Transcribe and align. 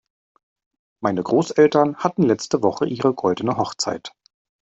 Meine 0.99 1.21
Großeltern 1.21 1.95
hatten 1.97 2.23
letzte 2.23 2.63
Woche 2.63 2.87
ihre 2.87 3.13
goldene 3.13 3.57
Hochzeit. 3.57 4.13